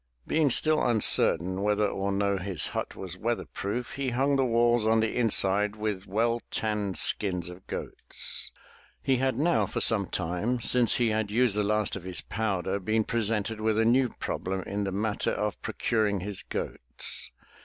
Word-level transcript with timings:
Being 0.25 0.49
still 0.49 0.81
uncertain 0.83 1.61
whether 1.61 1.87
or 1.87 2.11
no 2.11 2.39
his 2.39 2.65
hut 2.73 2.95
was 2.95 3.19
weather 3.19 3.45
proof, 3.45 3.91
he 3.91 4.09
hung 4.09 4.35
the 4.35 4.43
walls 4.43 4.83
on 4.83 4.99
the 4.99 5.15
inside 5.15 5.75
with 5.75 6.07
well 6.07 6.41
tanned 6.49 6.97
skins 6.97 7.49
of 7.49 7.67
goats. 7.67 8.51
He 9.03 9.17
had 9.17 9.37
now 9.37 9.67
for 9.67 9.79
some 9.79 10.07
time, 10.07 10.59
since 10.59 10.95
he 10.95 11.09
had 11.09 11.29
used 11.29 11.55
the 11.55 11.61
last 11.61 11.95
of 11.95 12.01
his 12.03 12.21
powder, 12.21 12.79
been 12.79 13.03
presented 13.03 13.61
with 13.61 13.77
a 13.77 13.85
new 13.85 14.09
problem 14.09 14.63
in 14.63 14.85
the 14.85 14.91
matter 14.91 15.33
of 15.33 15.61
pro 15.61 15.75
curing 15.75 16.21
his 16.21 16.41
goats. 16.41 17.29